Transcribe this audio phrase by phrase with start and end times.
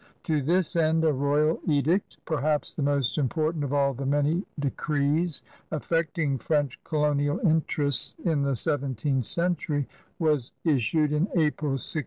[0.23, 5.43] To this end a royal edict, perhaps the most important of all the many decrees
[5.71, 9.87] affecting French colonial interests in the seventeenth century,
[10.17, 11.99] was issued in April, 1668.